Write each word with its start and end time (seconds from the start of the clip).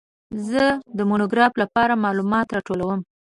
زه 0.49 0.65
د 0.97 0.99
مونوګراف 1.09 1.53
لپاره 1.61 2.01
معلومات 2.05 2.47
راټولوم. 2.55 2.99